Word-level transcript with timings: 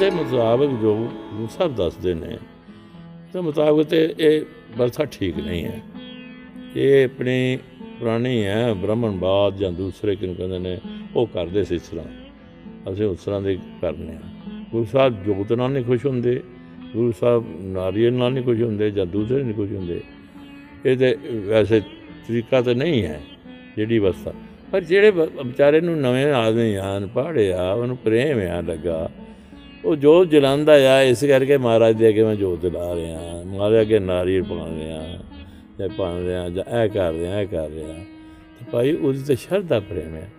ਦੇ 0.00 0.10
ਮੁਤਾਬਕ 0.10 0.66
ਜੋ 0.66 0.94
ਗੁਰੂ 1.34 1.48
ਸਾਹਿਬ 1.58 1.76
ਦੱਸਦੇ 1.76 2.14
ਨੇ, 2.14 2.38
ਤੇ 3.32 3.40
ਮੁਤਾਬਕ 3.40 3.84
ਤੇ 3.84 4.14
ਇਹ 4.18 4.42
ਵਰਥਾ 4.76 5.04
ਠੀਕ 5.04 5.36
ਨਹੀਂ 5.36 5.64
ਹੈ। 5.64 5.82
ਇਹ 6.76 7.04
ਆਪਣੀ 7.04 7.58
ਪੁਰਾਣੀ 8.00 8.44
ਹੈ 8.44 8.74
ਬ੍ਰਾਹਮਣਵਾਦ 8.74 9.56
ਜਾਂ 9.56 9.72
ਦੂਸਰੇ 9.72 10.16
ਕਿਨੂੰ 10.16 10.34
ਕਹਿੰਦੇ 10.34 10.58
ਨੇ, 10.58 10.78
ਉਹ 11.16 11.26
ਕਰਦੇ 11.26 11.64
ਸੀ 11.64 11.74
ਇਸ 11.74 11.82
ਤਰ੍ਹਾਂ। 11.82 12.04
ਅਸੀਂ 12.92 13.06
ਉਸ 13.06 13.24
ਤਰ੍ਹਾਂ 13.24 13.40
ਦੇ 13.40 13.58
ਕਰਨੇ 13.82 14.12
ਆ। 14.12 14.20
ਗੁਰੂ 14.70 14.84
ਸਾਹਿਬ 14.84 15.24
ਜੋਤ 15.24 15.52
ਨਾਲ 15.52 15.70
ਨਹੀਂ 15.70 15.84
ਖੁਸ਼ 15.84 16.06
ਹੁੰਦੇ, 16.06 16.42
ਗੁਰੂ 16.92 17.12
ਸਾਹਿਬ 17.20 17.44
ਨਾਰੀਅਲ 17.60 18.12
ਨਾਲ 18.12 18.32
ਨਹੀਂ 18.32 18.44
ਖੁਸ਼ 18.44 18.62
ਹੁੰਦੇ 18.62 18.90
ਜਾਂ 18.90 19.06
ਦੂਸਰੇ 19.06 19.42
ਨਹੀਂ 19.42 19.54
ਖੁਸ਼ 19.54 19.72
ਹੁੰਦੇ। 19.72 20.00
ਇਹ 20.86 20.96
ਤੇ 20.96 21.18
ਵੈਸੇ 21.46 21.80
ਤਰੀਕਾ 22.28 22.62
ਤਾਂ 22.62 22.74
ਨਹੀਂ 22.74 23.04
ਹੈ, 23.04 23.20
ਜਿਹੜੀ 23.76 23.98
ਅਵਸਥਾ 23.98 24.32
ਪਰ 24.72 24.80
ਜਿਹੜੇ 24.80 25.10
ਬ- 25.10 25.46
ਵਿਚਾਰੇ 25.46 25.80
ਨੂੰ 25.80 26.00
ਨਵੇਂ 26.00 26.32
ਆਦਮੀ 26.32 26.74
ਆਨ 26.74 27.06
ਪੜ੍ਹੇ 27.06 27.52
ਆ, 27.52 27.72
ਉਹਨੂੰ 27.72 27.96
ਪ੍ਰੇਮ 27.96 28.38
ਆ 28.38 28.60
ਲੱਗਾ 28.60 29.10
ਉਹ 29.84 29.96
ਜੋਤ 29.96 30.30
ਜਲਾਉਂਦਾ 30.30 30.96
ਆ, 30.96 31.02
ਇਸ 31.02 31.24
ਕਰਕੇ 31.24 31.56
ਮਹਾਰਾਜ 31.56 31.96
ਦੇ 31.96 32.08
ਅੱਗੇ 32.08 32.24
ਮੈਂ 32.24 32.34
ਜੋਤ 32.34 32.60
ਜਲਾ 32.60 32.94
ਰਿਹਾ। 32.94 33.42
ਮਹਾਰਾਜ 33.46 33.80
ਅੱਗੇ 33.80 33.98
ਨਾਰੀਅਲ 33.98 34.42
ਪਾਉਣ 34.42 34.78
ਰਿਹਾ, 34.78 35.18
ਜਾਂ 35.78 35.88
ਪਾਉਣ 35.88 36.26
ਰਿਹਾ, 36.26 36.48
ਜਾਂ 36.48 36.80
ਇਹ 36.80 36.88
ਕਰ 36.88 37.12
ਰਿਹਾ, 37.12 37.40
ਇਹ 37.40 37.46
ਕਰ 37.46 37.70
ਰਿਹਾ। 37.70 37.92
ਤੇ 38.58 38.64
ਭਾਈ, 38.70 38.92
ਉਹਦੀ 38.92 39.22
ਤੇ 39.22 39.36
ਸ਼ਰਧਾ 39.36 39.80
ਪ੍ਰੇਮ 39.80 40.14
ਹੈ। 40.14 40.32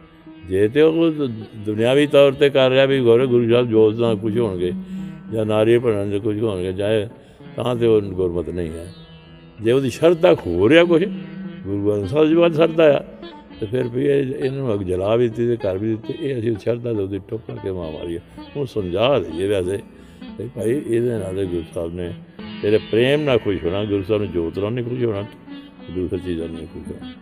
ਜੇ 0.50 0.68
ਤੇ 0.68 0.82
ਉਹ 0.82 1.12
ਦ- 1.12 1.32
ਦੁਨਿਆਵੀ 1.56 2.08
ਤੌਰ 2.08 2.32
ਤੇ 2.32 2.50
ਕਰ 2.50 2.70
ਰਿਹਾ 2.70 2.86
ਵੀ 2.86 3.00
ਗੋਰੇ 3.00 3.28
ਗੁਰੂ 3.28 3.52
ਸਾਹਿਬ 3.52 3.70
ਜੋਤ 3.70 3.96
ਨਾਲ 3.96 4.16
ਕੁਝ 4.16 4.40
ਹੋਣਗੇ, 4.40 4.72
ਜਾਂ 5.34 5.46
ਨਾਰੀਅਲ 5.46 5.80
ਬਣਨ 5.80 6.10
ਦੇ 6.10 6.20
ਕੁਝ 6.20 6.42
ਹੋਣਗੇ 6.42 6.74
ਜਾਏ 6.74 7.08
ਤਾਂ 7.56 7.76
ਤੇ 7.76 7.88
ਉਹ 7.88 8.02
ਗੁਰਮਤ 8.02 8.50
ਨਹੀਂ 8.50 8.70
ਹੈ। 8.70 8.94
ਜੇ 9.62 9.72
ਉਹਦੀ 9.72 9.90
ਸ਼ਰਧਾ 9.90 10.34
ਹੋ 10.34 10.70
ਰਿਹਾ 10.70 10.84
ਕੁਝ 10.84 11.06
ਗੁਰੂ 11.64 11.90
ਗ੍ਰੰਥ 11.90 12.10
ਸਾਹਿਬ 12.10 12.28
ਜੀ 12.28 12.34
ਵੱਲ 12.34 12.54
ਸ਼ਰਧਾ 12.54 12.98
ਆ। 12.98 13.02
ਤੇ 13.60 13.66
ਫਿਰ 13.66 13.88
ਵੀ 13.88 14.06
ਇਹ 14.06 14.34
ਇਹਨੂੰ 14.36 14.74
ਅੱਗ 14.74 14.80
ਜਲਾ 14.80 15.16
ਵੀ 15.16 15.28
ਦਿੱਤੀ 15.28 15.48
ਤੇ 15.48 15.56
ਕਰ 15.56 15.78
ਵੀ 15.78 15.96
ਦਿੱਤੇ। 15.96 16.14
ਇਹ 16.22 16.40
ਅਸੀਂ 16.40 16.56
ਸ਼ਰਧਾ 16.64 16.94
ਦੇ 16.94 17.04
ਉਹਦੀ 17.04 17.20
ਟੋਕਾ 17.30 17.56
ਕੇ 17.56 17.72
ਮਾਂ 17.72 17.92
ਮਾਰੀ 17.92 18.20
ਉਹ 18.58 18.66
ਸਮਝਾ 18.66 19.20
ਦਈਏ 19.20 19.48
ਵੈਸੇ। 19.48 19.80
ਵੀ 20.40 20.50
ਭਾਈ 20.56 20.72
ਇਹਦੇ 20.72 21.18
ਨਾਲ 21.18 21.36
ਤੇ 21.36 21.46
ਗੁਰੂ 21.46 21.64
ਸਾਹਿਬ 21.74 21.94
ਨੇ 21.94 22.14
ਤੇਰੇ 22.62 22.78
ਪ੍ਰੇਮ 22.78 23.22
ਨਾਲ 23.22 23.40
ਖੁਸ਼ 23.40 23.64
ਹੋਣਾ, 23.64 23.84
ਗੁਰੂ 23.86 24.04
ਸਾਹਿਬ 24.04 24.22
ਨੇ 24.22 24.28
ਜੋਤ 24.28 24.60
ਨਾਲ 24.60 24.72
ਨਹੀਂ 24.72 24.86
ਖੁਸ਼ 24.86 25.04
ਹੋਣਾ, 25.04 25.26
ਦੂਸਰੀ 25.92 26.20
ਚੀਜ਼ਾਂ 26.20 26.48
ਨਾਲ 26.48 26.58
ਨਹੀਂ 26.58 26.68
ਖੁਸ਼ 26.68 26.92
ਹੋਣਾ। 26.92 27.14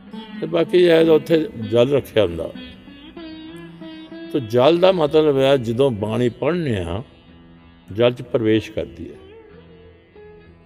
ਤੇ 0.41 0.47
ਬਾਕੀ 0.47 0.77
ਇਹ 0.77 1.05
ਤਾਂ 1.05 1.13
ਉੱਥੇ 1.13 1.49
ਜਲ 1.71 1.89
ਰੱਖਿਆ 1.89 2.23
ਹੁੰਦਾ। 2.23 2.51
ਤੋ 4.33 4.39
ਜਲ 4.39 4.77
ਦਾ 4.77 4.91
ਮਤਲਬ 4.91 5.37
ਹੈ 5.37 5.57
ਜਦੋਂ 5.57 5.91
ਬਾਣੀ 5.91 6.29
ਪੜ੍ਹਨੇ 6.29 6.77
ਆ, 6.77 7.03
ਜਲ 7.93 8.11
ਚ 8.11 8.21
ਪ੍ਰਵੇਸ਼ 8.21 8.71
ਕਰਦੀ 8.71 9.09
ਹੈ। 9.09 9.15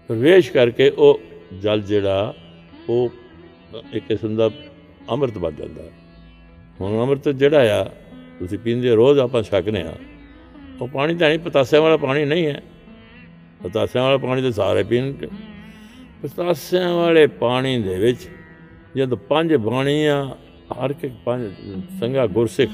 ਪ੍ਰਵੇਸ਼ 0.07 0.51
ਕਰਕੇ 0.51 0.89
ਉਹ 0.89 1.19
ਜਲ 1.61 1.81
ਜਿਹੜਾ, 1.81 2.33
ਉਹ 2.89 3.09
ਇੱਕ 3.93 4.07
ਕਿਸਮ 4.07 4.35
ਦਾ 4.35 4.49
ਅੰਮ੍ਰਿਤ 5.11 5.37
ਬਣ 5.37 5.51
ਜਾਂਦਾ 5.51 5.83
ਹੈ। 5.83 5.89
ਹੁਣ 6.81 7.01
ਅੰਮ੍ਰਿਤ 7.01 7.29
ਜਿਹੜਾ 7.29 7.81
ਆ 7.81 7.83
ਤੁਸੀਂ 8.39 8.59
ਪੀਂਦੇ 8.59 8.89
ਹੋ, 8.89 8.95
ਰੋਜ਼ 8.95 9.19
ਆਪਾਂ 9.19 9.43
ਛਕਨੇ 9.43 9.81
ਆ 9.81 9.93
ਉਹ 10.81 10.87
ਪਾਣੀ 10.87 11.15
ਤਾਂ 11.15 11.27
ਨਹੀਂ 11.27 11.39
ਪਤਾਸਿਆਂ 11.39 11.81
ਵਾਲਾ 11.81 11.97
ਪਾਣੀ 11.97 12.25
ਨਹੀਂ 12.25 12.45
ਹੈ। 12.47 12.61
ਪਤਾਸਿਆਂ 13.63 14.03
ਵਾਲਾ 14.03 14.17
ਪਾਣੀ 14.17 14.41
ਤਾਂ 14.41 14.51
ਸਾਰੇ 14.51 14.83
ਪੀਣਗੇ 14.83 15.27
ਪਤਾਸਿਆਂ 16.21 16.93
ਵਾਲੇ 16.93 17.27
ਪਾਣੀ 17.27 17.83
ਦੇ 17.83 17.95
ਵਿੱਚ 17.95 18.19
ਜਦ 18.97 19.13
ਪੰਜ 19.13 19.55
ਬਾਣੀਆਂ 19.55 20.35
ਹਰ 20.73 20.89
ਇੱਕ 20.89 21.13
ਪੰਜ 21.25 21.51
ਸੰਗਾ 21.99 22.27
ਗੁਰਸਿੱਖ 22.27 22.71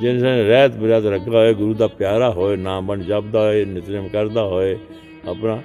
ਜਿਨ੍ਹਾਂ 0.00 0.36
ਨੇ 0.36 0.42
ਰਹਿਤ 0.44 0.70
ਬਿਰਾਦ 0.70 1.06
ਰੱਖਾ 1.06 1.30
ਹੋਏ 1.30 1.54
ਗੁਰੂ 1.54 1.74
ਦਾ 1.74 1.86
ਪਿਆਰਾ 1.86 2.30
ਹੋਏ 2.30 2.56
ਨਾਮ 2.56 2.86
ਬਣ 2.86 3.02
ਜਪਦਾ 3.02 3.40
ਹੋਏ 3.40 3.64
ਨਿਤਨੇਮ 3.64 4.08
ਕਰਦਾ 4.08 4.42
ਹੋਏ 4.42 4.76
ਆਪਣਾ 5.28 5.62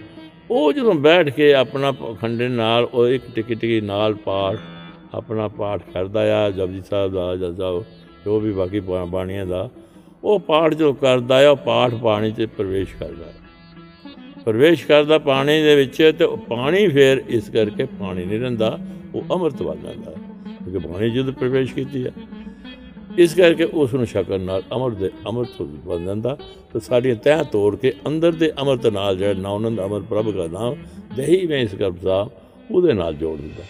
ਉਹ 0.51 0.73
ਜਦੋਂ 0.73 0.93
ਬੈਠ 0.93 1.29
ਕੇ 1.29 1.53
ਆਪਣਾ 1.53 1.93
ਖੰਡੇ 2.21 2.47
ਨਾਲ 2.47 2.83
ਉਹ 2.85 3.07
ਇੱਕ 3.07 3.23
ਟਿਕੀ 3.35 3.55
ਟਿਕੀ 3.55 3.81
ਨਾਲ 3.81 4.13
ਪਾਠ 4.13 4.57
ਆਪਣਾ 5.13 5.47
ਪਾਠ 5.47 5.81
ਕਰਦਾ 5.93 6.45
ਆ, 6.45 6.51
ਜਪਜੀ 6.51 6.81
ਸਾਹਿਬ 6.89 7.11
ਦਾ, 7.11 7.35
ਜਾਂ 7.35 7.51
ਜੋ 7.51 7.85
ਜੋ 8.25 8.39
ਵੀ 8.39 8.51
ਬਾਕੀ 8.51 8.79
ਬਾ- 8.79 9.05
ਬਾਣੀਆਂ 9.05 9.45
ਦਾ, 9.45 9.69
ਉਹ 10.23 10.39
ਪਾਠ 10.39 10.73
ਜੋ 10.73 10.93
ਕਰਦਾ 10.93 11.47
ਆ, 11.47 11.49
ਉਹ 11.49 11.57
ਪਾਠ 11.57 11.95
ਪਾਣੀ 11.95 12.31
'ਚ 12.31 12.45
ਪ੍ਰਵੇਸ਼ 12.45 12.95
ਕਰਦਾ 12.99 13.25
ਪ੍ਰਵੇਸ਼ 14.45 14.87
ਕਰਦਾ 14.87 15.17
ਪਾਣੀ 15.17 15.61
ਦੇ 15.61 15.75
ਵਿੱਚ 15.75 16.13
ਤੇ 16.19 16.25
ਉਹ 16.25 16.37
ਪਾਣੀ 16.37 16.87
ਫਿਰ 16.87 17.23
ਇਸ 17.27 17.49
ਕਰਕੇ 17.49 17.85
ਪਾਣੀ 17.85 18.25
ਨਹੀਂ 18.25 18.39
ਰਹਿੰਦਾ, 18.39 18.79
ਉਹ 19.15 19.21
ਅੰਮ੍ਰਿਤ 19.31 19.63
ਬਣ 19.63 19.75
ਜਾਂਦਾ 19.75 20.11
ਕਿਉਂਕਿ 20.11 20.87
ਪਾਣੀ 20.87 21.09
ਜਦੋਂ 21.09 21.33
ਪ੍ਰਵੇਸ਼ 21.33 21.73
ਕੀਤੀ 21.73 22.05
ਹੈ 22.05 22.11
ਇਸ 23.17 23.33
ਕਰਕੇ 23.33 23.63
ਉਸ 23.63 23.93
ਨੂੰ 23.93 24.05
ਛਕਣ 24.05 24.39
ਨਾਲ 24.39 24.63
ਅੰਮ੍ਰਿਤ 24.71 24.97
ਦੇ 24.97 25.11
ਅੰਮ੍ਰਿਤ 25.27 25.61
ਬਣ 25.61 26.05
ਜਾਂਦਾ 26.05 26.37
ਤੇ 26.73 26.79
ਸਾਡੀਆਂ 26.79 27.15
ਤਹਿ 27.15 27.43
ਤੋੜ 27.51 27.75
ਕੇ 27.75 27.93
ਅੰਦਰ 28.07 28.31
ਦੇ 28.31 28.51
ਅੰਮ੍ਰਿਤ 28.59 28.87
ਨਾਲ 28.87 29.17
ਜਿਹੜਾ 29.17 29.41
ਨਾਨੰਦ 29.41 29.81
ਅਮਰ 29.81 29.99
ਪ੍ਰਭ 29.99 30.31
ਦਾ 30.31 30.47
ਨਾਮ, 30.47 30.75
ਦਹੀ 31.15 31.47
ਮੈਂ 31.47 31.57
ਇਸ 31.57 31.75
ਕਬਜ਼ਾ 31.75 32.29
ਉਹਦੇ 32.71 32.93
ਨਾਲ 32.93 33.13
ਜੋੜ 33.13 33.37
ਦਿੰਦਾ। 33.37 33.63